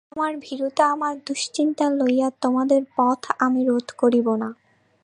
[0.03, 4.49] অতএব আমার ভীরুতা আমার দুশ্চিন্তা লইয়া তোমাদের পথ আমি রোধ করিব না।